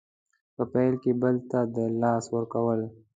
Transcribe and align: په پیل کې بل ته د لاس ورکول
په 0.55 0.63
پیل 0.73 0.93
کې 1.03 1.11
بل 1.21 1.35
ته 1.49 1.59
د 1.75 1.77
لاس 2.01 2.23
ورکول 2.35 2.81